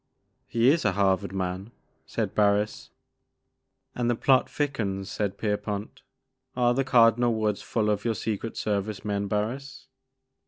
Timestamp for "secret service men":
8.15-9.27